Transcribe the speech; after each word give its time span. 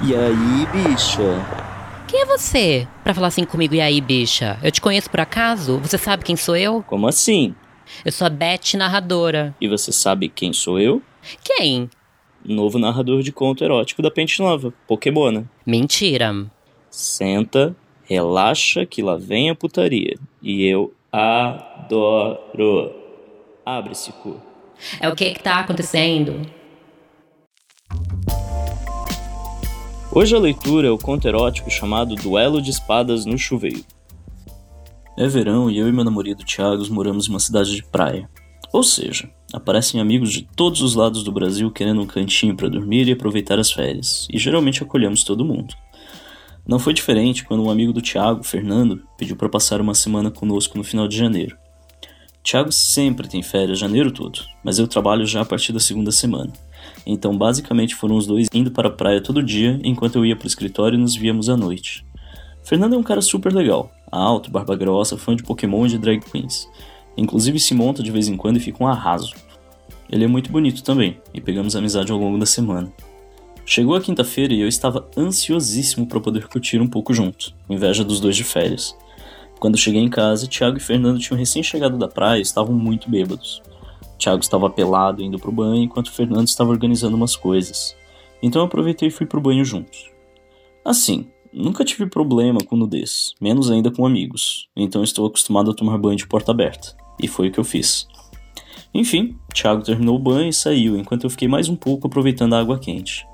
E 0.00 0.14
aí, 0.14 0.66
bicha? 0.72 1.44
Quem 2.06 2.20
é 2.22 2.24
você? 2.24 2.86
Pra 3.02 3.12
falar 3.12 3.26
assim 3.26 3.44
comigo, 3.44 3.74
e 3.74 3.80
aí, 3.80 4.00
bicha? 4.00 4.56
Eu 4.62 4.70
te 4.70 4.80
conheço 4.80 5.10
por 5.10 5.18
acaso? 5.18 5.78
Você 5.78 5.98
sabe 5.98 6.24
quem 6.24 6.36
sou 6.36 6.56
eu? 6.56 6.84
Como 6.86 7.08
assim? 7.08 7.52
Eu 8.04 8.12
sou 8.12 8.26
a 8.26 8.30
Beth 8.30 8.74
narradora. 8.76 9.54
E 9.60 9.66
você 9.66 9.90
sabe 9.90 10.28
quem 10.28 10.52
sou 10.52 10.78
eu? 10.78 11.02
Quem? 11.42 11.90
Novo 12.44 12.78
narrador 12.78 13.22
de 13.22 13.32
conto 13.32 13.64
erótico 13.64 14.00
da 14.00 14.10
Pente 14.10 14.40
Nova, 14.40 14.72
Pokémona. 14.86 15.50
Mentira. 15.66 16.46
Senta, 16.88 17.74
relaxa 18.04 18.86
que 18.86 19.02
lá 19.02 19.16
vem 19.16 19.50
a 19.50 19.54
putaria. 19.54 20.14
E 20.40 20.64
eu 20.64 20.94
adoro. 21.12 22.92
Abre-se, 23.66 24.12
cu. 24.12 24.40
É 25.00 25.08
o 25.08 25.16
que 25.16 25.32
que 25.32 25.42
tá 25.42 25.58
acontecendo? 25.58 26.40
Hoje 30.20 30.34
a 30.34 30.38
leitura 30.40 30.88
é 30.88 30.90
o 30.90 30.98
conto 30.98 31.28
erótico 31.28 31.70
chamado 31.70 32.16
Duelo 32.16 32.60
de 32.60 32.70
Espadas 32.70 33.24
no 33.24 33.38
Chuveiro. 33.38 33.84
É 35.16 35.28
verão 35.28 35.70
e 35.70 35.78
eu 35.78 35.86
e 35.86 35.92
meu 35.92 36.02
namorado 36.02 36.44
Thiago 36.44 36.84
moramos 36.92 37.28
em 37.28 37.30
uma 37.30 37.38
cidade 37.38 37.72
de 37.72 37.84
praia. 37.84 38.28
Ou 38.72 38.82
seja, 38.82 39.30
aparecem 39.52 40.00
amigos 40.00 40.32
de 40.32 40.42
todos 40.56 40.82
os 40.82 40.96
lados 40.96 41.22
do 41.22 41.30
Brasil 41.30 41.70
querendo 41.70 42.00
um 42.00 42.06
cantinho 42.06 42.56
para 42.56 42.68
dormir 42.68 43.06
e 43.06 43.12
aproveitar 43.12 43.60
as 43.60 43.70
férias, 43.70 44.26
e 44.28 44.38
geralmente 44.40 44.82
acolhemos 44.82 45.22
todo 45.22 45.44
mundo. 45.44 45.72
Não 46.66 46.80
foi 46.80 46.92
diferente 46.92 47.44
quando 47.44 47.62
um 47.62 47.70
amigo 47.70 47.92
do 47.92 48.02
Thiago, 48.02 48.42
Fernando, 48.42 49.00
pediu 49.16 49.36
para 49.36 49.48
passar 49.48 49.80
uma 49.80 49.94
semana 49.94 50.32
conosco 50.32 50.76
no 50.76 50.82
final 50.82 51.06
de 51.06 51.16
janeiro. 51.16 51.56
Thiago 52.42 52.72
sempre 52.72 53.28
tem 53.28 53.40
férias 53.40 53.78
janeiro 53.78 54.10
todo, 54.10 54.40
mas 54.64 54.80
eu 54.80 54.88
trabalho 54.88 55.24
já 55.24 55.42
a 55.42 55.44
partir 55.44 55.72
da 55.72 55.78
segunda 55.78 56.10
semana. 56.10 56.52
Então, 57.06 57.36
basicamente, 57.36 57.94
foram 57.94 58.16
os 58.16 58.26
dois 58.26 58.48
indo 58.52 58.70
para 58.70 58.88
a 58.88 58.92
praia 58.92 59.20
todo 59.20 59.42
dia, 59.42 59.80
enquanto 59.82 60.16
eu 60.16 60.26
ia 60.26 60.36
para 60.36 60.44
o 60.44 60.48
escritório 60.48 60.96
e 60.96 61.00
nos 61.00 61.16
víamos 61.16 61.48
à 61.48 61.56
noite. 61.56 62.04
Fernando 62.62 62.94
é 62.94 62.98
um 62.98 63.02
cara 63.02 63.22
super 63.22 63.52
legal, 63.52 63.90
alto, 64.10 64.50
barba 64.50 64.76
grossa, 64.76 65.16
fã 65.16 65.34
de 65.34 65.42
Pokémon 65.42 65.86
e 65.86 65.90
de 65.90 65.98
drag 65.98 66.20
queens. 66.20 66.68
Inclusive 67.16 67.58
se 67.58 67.74
monta 67.74 68.02
de 68.02 68.10
vez 68.10 68.28
em 68.28 68.36
quando 68.36 68.58
e 68.58 68.60
fica 68.60 68.84
um 68.84 68.86
arraso. 68.86 69.34
Ele 70.10 70.24
é 70.24 70.28
muito 70.28 70.52
bonito 70.52 70.82
também, 70.82 71.18
e 71.32 71.40
pegamos 71.40 71.74
amizade 71.74 72.12
ao 72.12 72.18
longo 72.18 72.38
da 72.38 72.46
semana. 72.46 72.92
Chegou 73.64 73.94
a 73.94 74.00
quinta-feira 74.00 74.54
e 74.54 74.60
eu 74.60 74.68
estava 74.68 75.06
ansiosíssimo 75.16 76.06
para 76.06 76.20
poder 76.20 76.48
curtir 76.48 76.80
um 76.80 76.86
pouco 76.86 77.12
junto, 77.12 77.54
inveja 77.68 78.02
dos 78.02 78.20
dois 78.20 78.36
de 78.36 78.44
férias. 78.44 78.96
Quando 79.58 79.76
cheguei 79.76 80.00
em 80.00 80.08
casa, 80.08 80.46
Thiago 80.46 80.78
e 80.78 80.80
Fernando 80.80 81.18
tinham 81.18 81.38
recém-chegado 81.38 81.98
da 81.98 82.08
praia 82.08 82.38
e 82.38 82.42
estavam 82.42 82.74
muito 82.74 83.10
bêbados. 83.10 83.60
Thiago 84.18 84.40
estava 84.40 84.68
pelado 84.68 85.22
indo 85.22 85.38
pro 85.38 85.52
banho 85.52 85.82
enquanto 85.82 86.12
Fernando 86.12 86.48
estava 86.48 86.70
organizando 86.70 87.16
umas 87.16 87.36
coisas. 87.36 87.96
Então 88.42 88.62
eu 88.62 88.66
aproveitei 88.66 89.08
e 89.08 89.12
fui 89.12 89.26
pro 89.26 89.40
banho 89.40 89.64
juntos. 89.64 90.10
Assim, 90.84 91.28
Nunca 91.52 91.82
tive 91.82 92.06
problema 92.06 92.60
com 92.60 92.76
nudez, 92.76 93.32
menos 93.40 93.70
ainda 93.70 93.90
com 93.90 94.04
amigos, 94.04 94.68
então 94.76 95.02
estou 95.02 95.26
acostumado 95.26 95.70
a 95.70 95.74
tomar 95.74 95.96
banho 95.96 96.16
de 96.16 96.26
porta 96.26 96.52
aberta, 96.52 96.94
e 97.18 97.26
foi 97.26 97.48
o 97.48 97.52
que 97.52 97.58
eu 97.58 97.64
fiz. 97.64 98.06
Enfim, 98.92 99.36
Thiago 99.54 99.82
terminou 99.82 100.16
o 100.16 100.18
banho 100.18 100.50
e 100.50 100.52
saiu, 100.52 100.96
enquanto 100.96 101.24
eu 101.24 101.30
fiquei 101.30 101.48
mais 101.48 101.68
um 101.68 101.76
pouco 101.76 102.06
aproveitando 102.06 102.54
a 102.54 102.60
água 102.60 102.78
quente. 102.78 103.26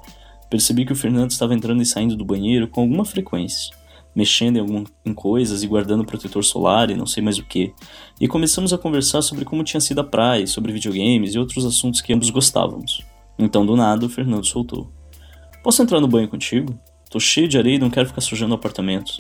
Percebi 0.49 0.85
que 0.85 0.93
o 0.93 0.97
Fernando 0.97 1.33
estava 1.33 1.55
entrando 1.55 1.83
e 1.83 1.87
saindo 1.87 2.17
do 2.17 2.25
banheiro 2.25 2.69
com 2.69 2.83
alguma 2.83 3.05
frequência, 3.05 3.77
mexendo 4.15 4.57
em, 4.57 4.61
algum, 4.61 4.85
em 5.05 5.13
coisas 5.13 5.63
e 5.63 5.67
guardando 5.67 6.05
protetor 6.05 6.45
solar 6.45 6.91
e 6.91 6.97
não 6.97 7.07
sei 7.07 7.23
mais 7.23 7.39
o 7.39 7.45
que, 7.45 7.73
e 8.21 8.29
começamos 8.29 8.73
a 8.73 8.79
conversar 8.79 9.23
sobre 9.23 9.45
como 9.45 9.65
tinha 9.65 9.81
sido 9.81 10.01
a 10.01 10.05
praia, 10.05 10.47
sobre 10.47 10.73
videogames 10.73 11.35
e 11.35 11.39
outros 11.39 11.65
assuntos 11.65 12.01
que 12.01 12.13
ambos 12.13 12.31
gostávamos. 12.31 13.05
Então, 13.39 13.67
do 13.67 13.75
nada, 13.75 14.07
o 14.07 14.09
Fernando 14.09 14.47
soltou: 14.47 14.91
Posso 15.63 15.83
entrar 15.83 16.01
no 16.01 16.09
banho 16.09 16.29
contigo? 16.29 16.79
Tô 17.11 17.19
cheio 17.19 17.49
de 17.49 17.59
areia 17.59 17.77
e 17.77 17.79
não 17.79 17.91
quero 17.91 18.09
ficar 18.09 18.21
sujando 18.21 18.53
o 18.53 18.57
apartamento. 18.57 19.19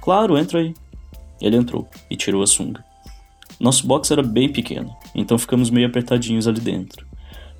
Claro, 0.00 0.36
entra 0.36 0.60
aí. 0.60 0.74
Ele 1.40 1.56
entrou 1.56 1.88
e 2.10 2.16
tirou 2.16 2.42
a 2.42 2.46
sunga. 2.46 2.84
Nosso 3.60 3.86
box 3.86 4.10
era 4.10 4.22
bem 4.22 4.52
pequeno, 4.52 4.94
então 5.14 5.38
ficamos 5.38 5.70
meio 5.70 5.86
apertadinhos 5.86 6.48
ali 6.48 6.60
dentro. 6.60 7.06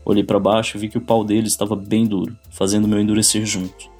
Olhei 0.04 0.25
para 0.25 0.41
baixo 0.41 0.76
e 0.76 0.81
vi 0.81 0.88
que 0.88 0.99
o 0.99 1.00
pau 1.00 1.25
dele 1.25 1.47
estava 1.47 1.75
bem 1.75 2.04
duro, 2.04 2.37
fazendo 2.50 2.88
meu 2.88 3.00
endurecer 3.00 3.47
junto. 3.47 3.94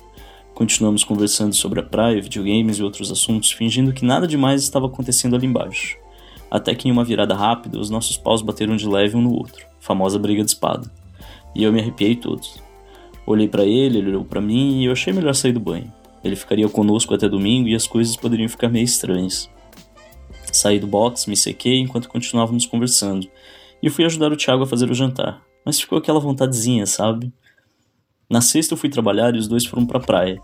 Continuamos 0.55 1.03
conversando 1.03 1.53
sobre 1.53 1.81
a 1.81 1.83
praia, 1.83 2.23
videogames 2.23 2.79
e 2.79 2.83
outros 2.83 3.11
assuntos, 3.11 3.51
fingindo 3.51 3.93
que 3.93 4.05
nada 4.05 4.25
demais 4.25 4.63
estava 4.63 4.87
acontecendo 4.87 5.35
ali 5.35 5.47
embaixo. 5.47 5.99
Até 6.49 6.77
que 6.77 6.89
em 6.89 6.93
uma 6.93 7.03
virada 7.03 7.35
rápida, 7.35 7.77
os 7.77 7.91
nossos 7.91 8.17
paus 8.17 8.41
bateram 8.41 8.77
de 8.77 8.87
leve 8.87 9.17
um 9.17 9.21
no 9.21 9.33
outro, 9.33 9.67
famosa 9.81 10.17
briga 10.17 10.45
de 10.45 10.51
espada. 10.51 10.89
E 11.57 11.65
eu 11.65 11.73
me 11.73 11.81
arrepiei 11.81 12.15
todos. 12.15 12.63
Olhei 13.27 13.49
para 13.49 13.65
ele, 13.65 13.99
ele 13.99 14.11
olhou 14.11 14.25
para 14.25 14.41
mim 14.41 14.81
e 14.81 14.85
eu 14.85 14.93
achei 14.93 15.13
melhor 15.13 15.35
sair 15.35 15.53
do 15.53 15.59
banho. 15.59 15.93
Ele 16.23 16.37
ficaria 16.37 16.69
conosco 16.69 17.13
até 17.13 17.29
domingo 17.29 17.69
e 17.69 17.75
as 17.75 17.89
coisas 17.89 18.17
poderiam 18.17 18.49
ficar 18.49 18.69
meio 18.69 18.85
estranhas. 18.85 19.51
Saí 20.53 20.79
do 20.79 20.87
box, 20.87 21.27
me 21.27 21.37
sequei 21.37 21.81
enquanto 21.81 22.09
continuávamos 22.09 22.65
conversando, 22.65 23.29
e 23.83 23.91
fui 23.91 24.05
ajudar 24.05 24.31
o 24.31 24.37
Thiago 24.37 24.63
a 24.63 24.67
fazer 24.67 24.89
o 24.89 24.95
jantar. 24.95 25.43
Mas 25.65 25.81
ficou 25.81 25.99
aquela 25.99 26.21
vontadezinha, 26.21 26.87
sabe? 26.87 27.33
Na 28.31 28.41
sexta 28.41 28.75
eu 28.75 28.79
fui 28.79 28.89
trabalhar 28.89 29.35
e 29.35 29.39
os 29.39 29.47
dois 29.47 29.67
foram 29.67 29.85
pra 29.85 30.01
praia. 30.01 30.41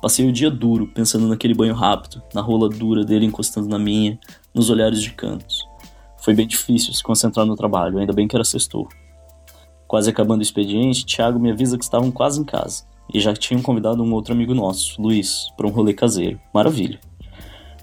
Passei 0.00 0.28
o 0.28 0.32
dia 0.32 0.50
duro 0.50 0.86
pensando 0.94 1.28
naquele 1.28 1.54
banho 1.54 1.74
rápido, 1.74 2.22
na 2.32 2.40
rola 2.40 2.68
dura 2.68 3.04
dele 3.04 3.26
encostando 3.26 3.68
na 3.68 3.78
minha, 3.78 4.18
nos 4.54 4.70
olhares 4.70 5.02
de 5.02 5.12
cantos. 5.12 5.66
Foi 6.18 6.34
bem 6.34 6.46
difícil 6.46 6.92
se 6.92 7.02
concentrar 7.02 7.44
no 7.44 7.56
trabalho, 7.56 7.98
ainda 7.98 8.12
bem 8.12 8.28
que 8.28 8.36
era 8.36 8.44
sextou. 8.44 8.88
Quase 9.86 10.10
acabando 10.10 10.40
o 10.40 10.42
expediente, 10.42 11.04
Thiago 11.04 11.38
me 11.38 11.50
avisa 11.50 11.76
que 11.76 11.84
estavam 11.84 12.10
quase 12.10 12.40
em 12.40 12.44
casa 12.44 12.84
e 13.12 13.20
já 13.20 13.34
tinham 13.34 13.62
convidado 13.62 14.02
um 14.02 14.12
outro 14.12 14.32
amigo 14.34 14.54
nosso, 14.54 15.00
Luiz, 15.00 15.48
para 15.56 15.66
um 15.66 15.70
rolê 15.70 15.94
caseiro. 15.94 16.40
Maravilha. 16.52 17.00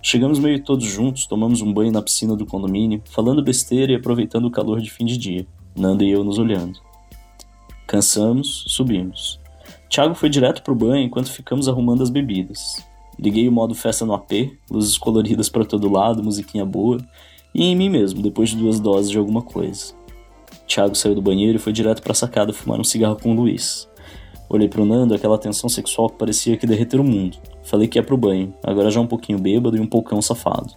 Chegamos 0.02 0.38
meio 0.38 0.64
todos 0.64 0.86
juntos, 0.86 1.26
tomamos 1.26 1.62
um 1.62 1.74
banho 1.74 1.92
na 1.92 2.02
piscina 2.02 2.36
do 2.36 2.46
condomínio, 2.46 3.02
falando 3.06 3.44
besteira 3.44 3.92
e 3.92 3.96
aproveitando 3.96 4.46
o 4.46 4.52
calor 4.52 4.80
de 4.80 4.92
fim 4.92 5.04
de 5.04 5.18
dia, 5.18 5.48
Nanda 5.76 6.04
e 6.04 6.12
eu 6.12 6.24
nos 6.24 6.38
olhando. 6.38 6.85
Cansamos, 7.88 8.66
subimos. 8.68 9.40
Thiago 9.90 10.16
foi 10.16 10.30
direto 10.30 10.64
pro 10.64 10.76
banho 10.76 11.06
enquanto 11.06 11.32
ficamos 11.32 11.68
arrumando 11.68 12.02
as 12.02 12.10
bebidas. 12.10 12.84
Liguei 13.18 13.48
o 13.48 13.52
modo 13.52 13.76
festa 13.76 14.06
no 14.06 14.14
AP, 14.14 14.58
luzes 14.70 14.98
coloridas 14.98 15.50
para 15.50 15.64
todo 15.64 15.92
lado, 15.92 16.24
musiquinha 16.24 16.66
boa, 16.66 16.98
e 17.54 17.64
em 17.64 17.76
mim 17.76 17.90
mesmo, 17.90 18.22
depois 18.22 18.50
de 18.50 18.58
duas 18.58 18.80
doses 18.80 19.10
de 19.10 19.18
alguma 19.18 19.42
coisa. 19.42 19.94
Thiago 20.68 20.96
saiu 20.96 21.16
do 21.16 21.22
banheiro 21.22 21.58
e 21.58 21.62
foi 21.62 21.72
direto 21.72 22.02
para 22.02 22.12
a 22.12 22.16
sacada 22.16 22.52
fumar 22.52 22.80
um 22.80 22.84
cigarro 22.84 23.18
com 23.22 23.32
o 23.32 23.36
Luiz. 23.36 23.88
Olhei 24.50 24.68
pro 24.68 24.86
Nando, 24.86 25.14
aquela 25.14 25.38
tensão 25.38 25.70
sexual 25.70 26.10
que 26.10 26.18
parecia 26.18 26.58
que 26.58 26.68
derreter 26.68 27.00
o 27.00 27.04
mundo. 27.04 27.38
Falei 27.64 27.88
que 27.88 27.98
ia 27.98 28.04
pro 28.04 28.18
banho, 28.18 28.54
agora 28.64 28.92
já 28.92 29.00
um 29.00 29.08
pouquinho 29.08 29.40
bêbado 29.40 29.78
e 29.78 29.80
um 29.80 29.88
poucão 29.88 30.22
safado. 30.22 30.74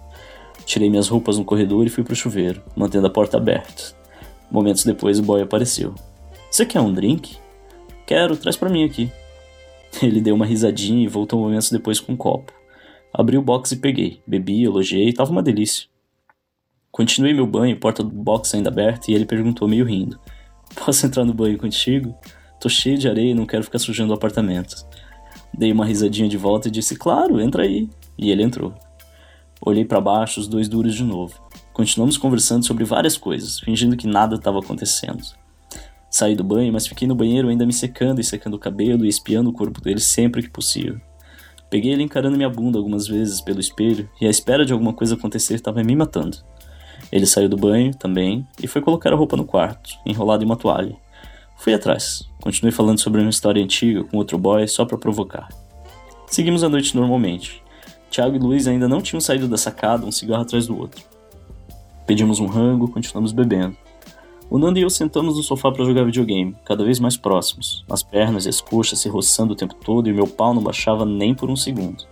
Tirei 0.64 0.88
minhas 0.90 1.08
roupas 1.08 1.38
no 1.38 1.44
corredor 1.44 1.86
e 1.86 1.90
fui 1.90 2.04
pro 2.04 2.14
chuveiro, 2.14 2.62
mantendo 2.76 3.06
a 3.06 3.10
porta 3.10 3.38
aberta. 3.38 3.96
Momentos 4.50 4.84
depois 4.84 5.19
o 5.19 5.22
boy 5.22 5.42
apareceu. 5.42 5.94
Você 6.58 6.66
quer 6.66 6.80
um 6.80 6.92
drink? 6.92 7.38
Quero, 8.04 8.36
traz 8.36 8.56
para 8.56 8.69
mim 8.69 8.82
aqui. 8.82 9.12
Ele 10.02 10.20
deu 10.20 10.34
uma 10.34 10.44
risadinha 10.44 11.04
e 11.04 11.06
voltou 11.06 11.38
momentos 11.38 11.70
depois 11.70 12.00
com 12.00 12.14
um 12.14 12.16
copo. 12.16 12.52
Abri 13.14 13.38
o 13.38 13.42
box 13.42 13.70
e 13.70 13.76
peguei. 13.76 14.20
Bebi, 14.26 14.64
elogiei, 14.64 15.12
tava 15.12 15.30
uma 15.30 15.41
delícia. 15.41 15.86
Continuei 16.91 17.32
meu 17.32 17.46
banho, 17.46 17.78
porta 17.78 18.02
do 18.02 18.10
box 18.10 18.56
ainda 18.56 18.70
aberta, 18.70 19.08
e 19.08 19.14
ele 19.14 19.24
perguntou 19.24 19.69
meio 19.69 19.84
rindo: 19.84 20.19
Posso 20.74 21.06
entrar 21.06 21.24
no 21.24 21.32
banho 21.32 21.56
contigo? 21.56 22.12
Tô 22.60 22.69
cheio 22.69 22.98
de 22.98 23.08
areia 23.08 23.30
e 23.30 23.34
não 23.34 23.46
quero 23.46 23.62
ficar 23.62 23.78
sujando 23.78 24.12
o 24.12 24.16
apartamento. 24.16 24.84
Dei 25.56 25.70
uma 25.70 25.86
risadinha 25.86 26.28
de 26.28 26.36
volta 26.36 26.66
e 26.66 26.72
disse: 26.72 26.96
Claro, 26.96 27.40
entra 27.40 27.62
aí. 27.62 27.88
E 28.19 28.32
ele 28.32 28.42
entrou. 28.42 28.75
Olhei 29.60 29.84
para 29.84 30.00
baixo, 30.00 30.40
os 30.40 30.48
dois 30.48 30.66
duros 30.69 30.96
de 30.96 31.04
novo. 31.04 31.40
Continuamos 31.72 32.19
conversando 32.19 32.66
sobre 32.66 32.82
várias 32.82 33.16
coisas, 33.16 33.60
fingindo 33.60 33.96
que 33.96 34.08
nada 34.08 34.34
estava 34.34 34.58
acontecendo. 34.58 35.38
Saí 36.10 36.34
do 36.34 36.42
banho, 36.44 36.72
mas 36.72 36.86
fiquei 36.86 37.06
no 37.06 37.14
banheiro 37.14 37.48
ainda 37.48 37.66
me 37.66 37.72
secando 37.72 38.20
e 38.20 38.24
secando 38.24 38.54
o 38.54 38.58
cabelo 38.58 39.05
e 39.05 39.08
espiando 39.08 39.50
o 39.50 39.52
corpo 39.52 39.81
dele 39.81 40.00
sempre 40.00 40.43
que 40.43 40.50
possível. 40.50 41.00
Peguei 41.70 41.93
ele 41.93 42.02
encarando 42.02 42.37
minha 42.37 42.49
bunda 42.49 42.78
algumas 42.78 43.06
vezes 43.06 43.43
pelo 43.43 43.60
espelho 43.60 44.08
e 44.20 44.26
a 44.26 44.31
espera 44.31 44.64
de 44.64 44.72
alguma 44.72 44.93
coisa 44.93 45.14
acontecer 45.14 45.55
estava 45.55 45.82
me 45.84 45.94
matando. 45.94 46.38
Ele 47.12 47.26
saiu 47.26 47.49
do 47.49 47.56
banho 47.56 47.94
também 47.94 48.46
e 48.62 48.66
foi 48.66 48.81
colocar 48.81 49.12
a 49.12 49.16
roupa 49.16 49.37
no 49.37 49.44
quarto, 49.44 49.90
enrolado 50.05 50.43
em 50.43 50.46
uma 50.46 50.56
toalha. 50.56 50.96
Fui 51.56 51.75
atrás. 51.75 52.26
Continuei 52.40 52.72
falando 52.72 53.00
sobre 53.00 53.20
uma 53.20 53.31
história 53.31 53.62
antiga 53.62 54.04
com 54.04 54.16
outro 54.16 54.38
boy 54.38 54.66
só 54.66 54.84
para 54.84 54.96
provocar. 54.96 55.49
Seguimos 56.26 56.64
a 56.64 56.69
noite 56.69 56.94
normalmente. 56.96 57.62
Tiago 58.11 58.37
e 58.37 58.38
Luiz 58.38 58.66
ainda 58.66 58.88
não 58.88 59.02
tinham 59.02 59.20
saído 59.20 59.49
da 59.49 59.56
sacada, 59.56 60.06
um 60.06 60.12
cigarro 60.12 60.43
atrás 60.43 60.66
do 60.66 60.78
outro. 60.78 61.02
Pedimos 62.06 62.40
um 62.40 62.46
rango, 62.46 62.88
continuamos 62.88 63.32
bebendo. 63.32 63.76
O 64.50 64.59
Nando 64.59 64.79
e 64.79 64.83
eu 64.83 64.89
sentamos 64.89 65.37
no 65.37 65.43
sofá 65.43 65.71
para 65.71 65.85
jogar 65.85 66.05
videogame, 66.05 66.56
cada 66.65 66.83
vez 66.83 66.99
mais 66.99 67.19
próximos, 67.19 67.85
as 67.91 68.03
pernas 68.03 68.47
e 68.47 68.49
as 68.49 68.62
coxas 68.62 68.99
se 68.99 69.09
roçando 69.09 69.53
o 69.53 69.56
tempo 69.56 69.75
todo 69.75 70.09
e 70.09 70.12
o 70.12 70.15
meu 70.15 70.27
pau 70.27 70.55
não 70.55 70.62
baixava 70.62 71.05
nem 71.05 71.35
por 71.35 71.50
um 71.50 71.56
segundo. 71.56 72.05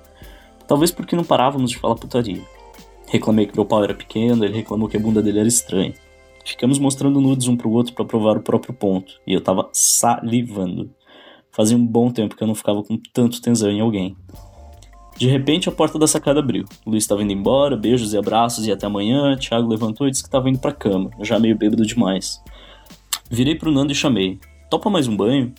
Talvez 0.69 0.91
porque 0.91 1.17
não 1.17 1.25
parávamos 1.25 1.71
de 1.71 1.79
falar 1.79 1.95
putaria. 1.95 2.43
Reclamei 3.09 3.47
que 3.47 3.57
meu 3.57 3.65
pau 3.65 3.83
era 3.83 3.95
pequeno, 3.95 4.45
ele 4.45 4.55
reclamou 4.55 4.87
que 4.87 4.99
a 4.99 5.01
bunda 5.01 5.23
dele 5.23 5.39
era 5.39 5.49
estranha. 5.49 5.95
Ficamos 6.45 6.79
mostrando 6.79 7.23
nudes 7.23 7.49
um 7.49 7.57
pro 7.57 7.71
outro 7.71 7.95
para 7.95 8.05
provar 8.05 8.37
o 8.37 8.43
próprio 8.43 8.75
ponto, 8.75 9.15
e 9.27 9.33
eu 9.33 9.41
tava 9.41 9.71
salivando. 9.73 10.91
Fazia 11.51 11.77
um 11.77 11.87
bom 11.87 12.11
tempo 12.11 12.37
que 12.37 12.43
eu 12.43 12.47
não 12.47 12.55
ficava 12.55 12.83
com 12.83 13.01
tanto 13.15 13.41
tesão 13.41 13.71
em 13.71 13.81
alguém. 13.81 14.15
De 15.17 15.27
repente, 15.29 15.69
a 15.69 15.73
porta 15.73 15.99
da 15.99 16.07
sacada 16.07 16.41
abriu. 16.41 16.67
Luiz 16.87 17.05
estava 17.05 17.23
indo 17.23 17.33
embora, 17.33 17.75
beijos 17.75 18.13
e 18.13 18.19
abraços 18.19 18.67
e 18.67 18.73
até 18.73 18.87
amanhã. 18.87 19.35
Thiago 19.37 19.67
levantou 19.67 20.07
e 20.07 20.11
disse 20.11 20.23
que 20.23 20.29
estava 20.29 20.51
indo 20.51 20.59
pra 20.59 20.73
cama, 20.73 21.11
já 21.23 21.39
meio 21.39 21.57
bêbado 21.57 21.87
demais. 21.87 22.43
Virei 23.31 23.55
pro 23.55 23.73
Nando 23.73 23.93
e 23.93 23.95
chamei. 23.95 24.39
Topa 24.71 24.91
mais 24.91 25.09
um 25.09 25.17
banho? 25.17 25.55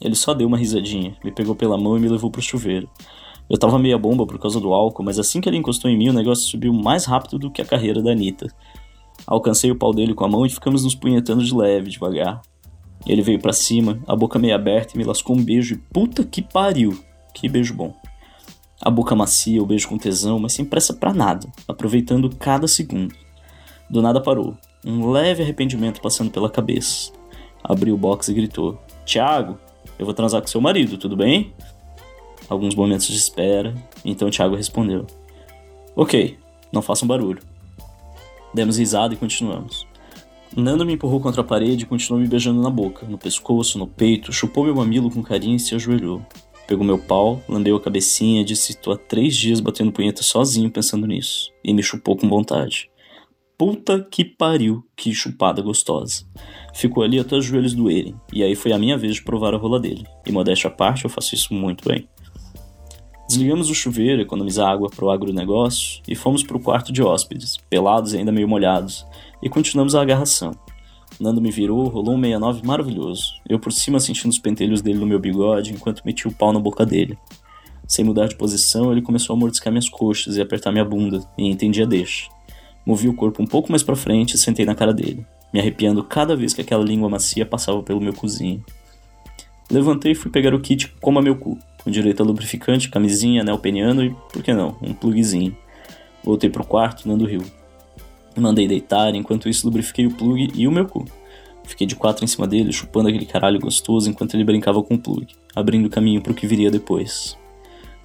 Ele 0.00 0.14
só 0.14 0.34
deu 0.34 0.48
uma 0.48 0.58
risadinha, 0.58 1.16
me 1.24 1.30
pegou 1.30 1.54
pela 1.54 1.78
mão 1.78 1.96
e 1.96 2.00
me 2.00 2.08
levou 2.08 2.30
pro 2.30 2.42
chuveiro. 2.42 2.88
Eu 3.48 3.56
tava 3.56 3.78
meia 3.78 3.96
bomba 3.96 4.26
por 4.26 4.38
causa 4.38 4.60
do 4.60 4.74
álcool, 4.74 5.04
mas 5.04 5.18
assim 5.18 5.40
que 5.40 5.48
ele 5.48 5.56
encostou 5.56 5.88
em 5.88 5.96
mim, 5.96 6.08
o 6.08 6.12
negócio 6.12 6.44
subiu 6.44 6.72
mais 6.72 7.04
rápido 7.04 7.38
do 7.38 7.50
que 7.50 7.62
a 7.62 7.64
carreira 7.64 8.02
da 8.02 8.10
Anitta. 8.10 8.48
Alcancei 9.24 9.70
o 9.70 9.76
pau 9.76 9.94
dele 9.94 10.14
com 10.14 10.24
a 10.24 10.28
mão 10.28 10.44
e 10.44 10.50
ficamos 10.50 10.82
nos 10.82 10.96
punhetando 10.96 11.44
de 11.44 11.54
leve, 11.54 11.90
devagar. 11.90 12.42
Ele 13.06 13.22
veio 13.22 13.38
para 13.38 13.52
cima, 13.52 14.00
a 14.06 14.16
boca 14.16 14.38
meio 14.38 14.54
aberta 14.54 14.94
e 14.94 14.98
me 14.98 15.04
lascou 15.04 15.36
um 15.36 15.42
beijo 15.42 15.74
e 15.74 15.78
puta 15.78 16.24
que 16.24 16.42
pariu! 16.42 16.98
Que 17.32 17.48
beijo 17.48 17.72
bom. 17.72 17.94
A 18.80 18.90
boca 18.90 19.14
macia, 19.14 19.62
o 19.62 19.66
beijo 19.66 19.88
com 19.88 19.96
tesão, 19.96 20.38
mas 20.38 20.52
sem 20.52 20.64
pressa 20.64 20.92
para 20.92 21.14
nada, 21.14 21.48
aproveitando 21.66 22.34
cada 22.36 22.68
segundo. 22.68 23.14
Do 23.88 24.02
nada 24.02 24.20
parou, 24.20 24.56
um 24.84 25.10
leve 25.10 25.42
arrependimento 25.42 26.00
passando 26.00 26.30
pela 26.30 26.50
cabeça. 26.50 27.12
Abriu 27.64 27.94
o 27.94 27.98
box 27.98 28.28
e 28.28 28.34
gritou: 28.34 28.78
Tiago, 29.04 29.58
eu 29.98 30.04
vou 30.04 30.14
transar 30.14 30.40
com 30.40 30.46
seu 30.46 30.60
marido, 30.60 30.98
tudo 30.98 31.16
bem? 31.16 31.52
Alguns 32.48 32.74
momentos 32.74 33.06
de 33.06 33.16
espera, 33.16 33.74
então 34.04 34.30
Tiago 34.30 34.54
respondeu: 34.54 35.06
Ok, 35.94 36.38
não 36.70 36.82
faça 36.82 37.04
um 37.04 37.08
barulho. 37.08 37.42
Demos 38.52 38.78
risada 38.78 39.14
e 39.14 39.16
continuamos. 39.16 39.86
Nando 40.54 40.86
me 40.86 40.94
empurrou 40.94 41.20
contra 41.20 41.40
a 41.40 41.44
parede 41.44 41.84
e 41.84 41.86
continuou 41.86 42.22
me 42.22 42.28
beijando 42.28 42.62
na 42.62 42.70
boca, 42.70 43.06
no 43.06 43.18
pescoço, 43.18 43.78
no 43.78 43.86
peito, 43.86 44.32
chupou 44.32 44.64
meu 44.64 44.74
mamilo 44.74 45.10
com 45.10 45.22
carinho 45.22 45.56
e 45.56 45.60
se 45.60 45.74
ajoelhou. 45.74 46.22
Pegou 46.66 46.84
meu 46.84 46.98
pau, 46.98 47.42
lambeu 47.48 47.76
a 47.76 47.80
cabecinha 47.80 48.40
e 48.40 48.44
disse 48.44 48.76
tô 48.76 48.92
há 48.92 48.96
três 48.96 49.36
dias 49.36 49.60
batendo 49.60 49.92
punheta 49.92 50.22
sozinho 50.22 50.70
pensando 50.70 51.06
nisso. 51.06 51.52
E 51.62 51.72
me 51.72 51.82
chupou 51.82 52.16
com 52.16 52.28
vontade. 52.28 52.90
Puta 53.56 54.06
que 54.10 54.24
pariu, 54.24 54.84
que 54.94 55.14
chupada 55.14 55.62
gostosa. 55.62 56.26
Ficou 56.74 57.02
ali 57.02 57.18
até 57.18 57.36
os 57.36 57.44
joelhos 57.44 57.72
doerem, 57.72 58.14
e 58.30 58.42
aí 58.42 58.54
foi 58.54 58.72
a 58.72 58.78
minha 58.78 58.98
vez 58.98 59.14
de 59.14 59.22
provar 59.22 59.54
a 59.54 59.56
rola 59.56 59.80
dele. 59.80 60.04
E 60.26 60.32
modéstia 60.32 60.68
à 60.68 60.70
parte, 60.70 61.04
eu 61.04 61.10
faço 61.10 61.34
isso 61.34 61.54
muito 61.54 61.88
bem. 61.88 62.06
Desligamos 63.28 63.70
o 63.70 63.74
chuveiro, 63.74 64.20
economizar 64.20 64.68
água 64.68 64.88
para 64.88 65.04
o 65.04 65.10
agronegócio 65.10 66.02
e 66.06 66.14
fomos 66.14 66.42
para 66.42 66.56
o 66.56 66.62
quarto 66.62 66.92
de 66.92 67.02
hóspedes, 67.02 67.56
pelados 67.70 68.12
e 68.12 68.18
ainda 68.18 68.30
meio 68.30 68.46
molhados, 68.46 69.06
e 69.42 69.48
continuamos 69.48 69.94
a 69.94 70.02
agarração. 70.02 70.52
Nando 71.20 71.40
me 71.40 71.50
virou, 71.50 71.88
rolou 71.88 72.14
um 72.14 72.20
69 72.20 72.66
maravilhoso, 72.66 73.34
eu 73.48 73.58
por 73.58 73.72
cima 73.72 73.98
sentindo 73.98 74.30
os 74.30 74.38
pentelhos 74.38 74.82
dele 74.82 74.98
no 74.98 75.06
meu 75.06 75.18
bigode 75.18 75.72
enquanto 75.72 76.02
metia 76.04 76.30
o 76.30 76.34
pau 76.34 76.52
na 76.52 76.58
boca 76.58 76.84
dele. 76.84 77.18
Sem 77.86 78.04
mudar 78.04 78.26
de 78.26 78.36
posição, 78.36 78.92
ele 78.92 79.00
começou 79.00 79.34
a 79.34 79.38
mordiscar 79.38 79.72
minhas 79.72 79.88
coxas 79.88 80.36
e 80.36 80.40
apertar 80.40 80.72
minha 80.72 80.84
bunda, 80.84 81.20
e 81.38 81.48
entendi 81.48 81.82
a 81.82 81.86
deixa. 81.86 82.28
Movi 82.84 83.08
o 83.08 83.14
corpo 83.14 83.42
um 83.42 83.46
pouco 83.46 83.70
mais 83.70 83.82
para 83.82 83.96
frente 83.96 84.34
e 84.34 84.38
sentei 84.38 84.64
na 84.66 84.74
cara 84.74 84.92
dele, 84.92 85.24
me 85.52 85.60
arrepiando 85.60 86.04
cada 86.04 86.36
vez 86.36 86.52
que 86.52 86.60
aquela 86.60 86.84
língua 86.84 87.08
macia 87.08 87.46
passava 87.46 87.82
pelo 87.82 88.00
meu 88.00 88.12
cozinho. 88.12 88.64
Levantei 89.70 90.12
e 90.12 90.14
fui 90.14 90.30
pegar 90.30 90.54
o 90.54 90.60
kit 90.60 90.92
como 91.00 91.18
a 91.18 91.22
meu 91.22 91.36
cu 91.36 91.58
com 91.86 91.90
direito 91.92 92.20
a 92.20 92.26
lubrificante, 92.26 92.88
camisinha, 92.88 93.42
anel 93.42 93.60
peniano 93.60 94.04
e, 94.04 94.10
por 94.32 94.42
que 94.42 94.52
não, 94.52 94.76
um 94.82 94.92
plugzinho. 94.92 95.56
Voltei 96.24 96.50
pro 96.50 96.66
quarto, 96.66 97.06
Nando 97.06 97.24
riu. 97.24 97.44
Mandei 98.36 98.68
deitar, 98.68 99.14
enquanto 99.14 99.48
isso 99.48 99.66
lubrifiquei 99.66 100.06
o 100.06 100.14
plug 100.14 100.52
e 100.54 100.68
o 100.68 100.72
meu 100.72 100.86
cu. 100.86 101.04
Fiquei 101.64 101.86
de 101.86 101.96
quatro 101.96 102.24
em 102.24 102.28
cima 102.28 102.46
dele, 102.46 102.72
chupando 102.72 103.08
aquele 103.08 103.26
caralho 103.26 103.58
gostoso 103.58 104.08
enquanto 104.08 104.34
ele 104.34 104.44
brincava 104.44 104.82
com 104.82 104.94
o 104.94 104.98
plug, 104.98 105.26
abrindo 105.54 105.90
caminho 105.90 106.20
para 106.20 106.32
o 106.32 106.34
que 106.34 106.46
viria 106.46 106.70
depois. 106.70 107.36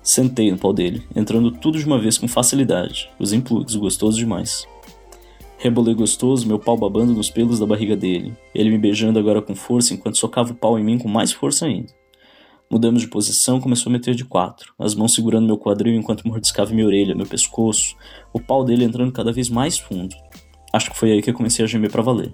Sentei 0.01 0.51
no 0.51 0.57
pau 0.57 0.73
dele, 0.73 1.03
entrando 1.15 1.51
tudo 1.51 1.77
de 1.77 1.85
uma 1.85 1.99
vez 1.99 2.17
com 2.17 2.27
facilidade, 2.27 3.09
os 3.19 3.33
implugs, 3.33 3.75
gostoso 3.75 4.17
demais. 4.17 4.65
Rebolei 5.59 5.93
gostoso, 5.93 6.47
meu 6.47 6.57
pau 6.57 6.75
babando 6.75 7.13
nos 7.13 7.29
pelos 7.29 7.59
da 7.59 7.67
barriga 7.67 7.95
dele, 7.95 8.33
ele 8.55 8.71
me 8.71 8.79
beijando 8.79 9.19
agora 9.19 9.43
com 9.43 9.53
força 9.53 9.93
enquanto 9.93 10.17
socava 10.17 10.53
o 10.53 10.55
pau 10.55 10.79
em 10.79 10.83
mim 10.83 10.97
com 10.97 11.07
mais 11.07 11.31
força 11.31 11.67
ainda. 11.67 12.00
Mudamos 12.71 13.01
de 13.01 13.09
posição 13.09 13.59
começou 13.59 13.89
a 13.89 13.93
meter 13.93 14.15
de 14.15 14.23
quatro, 14.23 14.73
as 14.79 14.95
mãos 14.95 15.13
segurando 15.13 15.45
meu 15.45 15.57
quadril 15.57 15.93
enquanto 15.93 16.25
mordiscava 16.25 16.71
minha 16.73 16.85
orelha, 16.85 17.13
meu 17.13 17.25
pescoço, 17.25 17.97
o 18.31 18.39
pau 18.39 18.63
dele 18.63 18.85
entrando 18.85 19.11
cada 19.11 19.33
vez 19.33 19.49
mais 19.49 19.77
fundo. 19.77 20.15
Acho 20.71 20.89
que 20.89 20.97
foi 20.97 21.11
aí 21.11 21.21
que 21.21 21.29
eu 21.29 21.33
comecei 21.33 21.65
a 21.65 21.67
gemer 21.67 21.91
para 21.91 22.01
valer. 22.01 22.33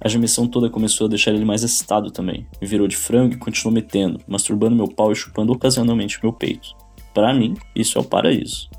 A 0.00 0.08
gemessão 0.08 0.48
toda 0.48 0.70
começou 0.70 1.06
a 1.06 1.10
deixar 1.10 1.32
ele 1.32 1.44
mais 1.44 1.62
excitado 1.62 2.10
também. 2.10 2.46
Me 2.62 2.66
virou 2.66 2.88
de 2.88 2.96
frango 2.96 3.34
e 3.34 3.36
continuou 3.36 3.74
metendo, 3.74 4.18
masturbando 4.26 4.74
meu 4.74 4.88
pau 4.88 5.12
e 5.12 5.14
chupando 5.14 5.52
ocasionalmente 5.52 6.18
meu 6.22 6.32
peito. 6.32 6.70
Para 7.12 7.34
mim, 7.34 7.54
isso 7.76 7.98
é 7.98 8.00
o 8.00 8.04
paraíso. 8.04 8.70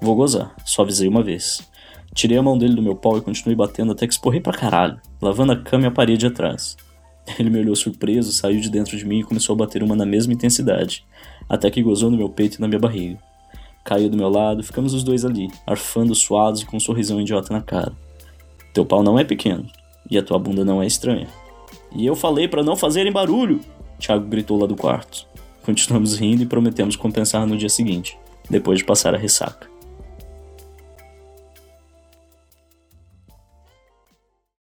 Vou 0.00 0.16
gozar, 0.16 0.52
só 0.66 0.82
avisei 0.82 1.06
uma 1.06 1.22
vez. 1.22 1.70
Tirei 2.12 2.36
a 2.36 2.42
mão 2.42 2.58
dele 2.58 2.74
do 2.74 2.82
meu 2.82 2.96
pau 2.96 3.18
e 3.18 3.22
continuei 3.22 3.54
batendo 3.54 3.92
até 3.92 4.04
que 4.08 4.14
esporrei 4.14 4.40
pra 4.40 4.52
caralho, 4.52 5.00
lavando 5.20 5.52
a 5.52 5.56
cama 5.56 5.84
e 5.84 5.86
a 5.86 5.92
parede 5.92 6.26
atrás. 6.26 6.76
Ele 7.38 7.50
me 7.50 7.58
olhou 7.58 7.76
surpreso, 7.76 8.32
saiu 8.32 8.60
de 8.60 8.70
dentro 8.70 8.96
de 8.96 9.04
mim 9.06 9.20
e 9.20 9.24
começou 9.24 9.54
a 9.54 9.56
bater 9.56 9.82
uma 9.82 9.94
na 9.94 10.04
mesma 10.04 10.32
intensidade, 10.32 11.04
até 11.48 11.70
que 11.70 11.82
gozou 11.82 12.10
no 12.10 12.16
meu 12.16 12.28
peito 12.28 12.58
e 12.58 12.60
na 12.60 12.68
minha 12.68 12.80
barriga. 12.80 13.18
Caiu 13.84 14.08
do 14.08 14.16
meu 14.16 14.28
lado, 14.28 14.62
ficamos 14.62 14.94
os 14.94 15.02
dois 15.02 15.24
ali, 15.24 15.50
arfando 15.66 16.14
suados 16.14 16.62
e 16.62 16.66
com 16.66 16.76
um 16.76 16.80
sorrisão 16.80 17.20
idiota 17.20 17.52
na 17.52 17.60
cara. 17.60 17.92
Teu 18.72 18.84
pau 18.84 19.02
não 19.02 19.18
é 19.18 19.24
pequeno, 19.24 19.66
e 20.10 20.16
a 20.16 20.22
tua 20.22 20.38
bunda 20.38 20.64
não 20.64 20.82
é 20.82 20.86
estranha. 20.86 21.28
E 21.94 22.06
eu 22.06 22.14
falei 22.14 22.48
para 22.48 22.62
não 22.62 22.76
fazerem 22.76 23.12
barulho! 23.12 23.60
Thiago 23.98 24.26
gritou 24.26 24.58
lá 24.58 24.66
do 24.66 24.76
quarto. 24.76 25.26
Continuamos 25.62 26.16
rindo 26.16 26.42
e 26.42 26.46
prometemos 26.46 26.96
compensar 26.96 27.46
no 27.46 27.56
dia 27.56 27.68
seguinte, 27.68 28.18
depois 28.50 28.78
de 28.78 28.84
passar 28.84 29.14
a 29.14 29.18
ressaca. 29.18 29.71